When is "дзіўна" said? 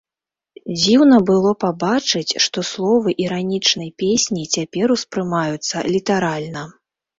0.77-1.17